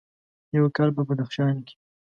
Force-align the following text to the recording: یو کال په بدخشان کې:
یو 0.57 0.65
کال 0.75 0.89
په 0.95 1.01
بدخشان 1.07 1.55
کې: 1.67 1.75